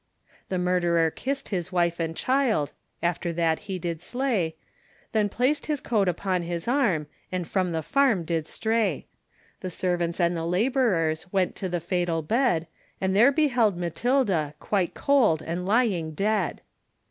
[0.49, 2.71] The murderer kissed his wife and child,
[3.03, 4.55] After that he did slay,
[5.11, 9.05] Then placed his coat upon his arm, And from the farm did stray;
[9.59, 12.65] The servants and the labourers, Went to the fatal bed,
[12.99, 16.61] And there beheld Matilda Quite cold, and lying dead.